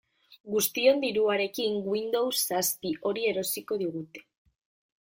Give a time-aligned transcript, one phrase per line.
[0.53, 4.27] Guztion diruarekin Windows zazpi hori erosiko digute.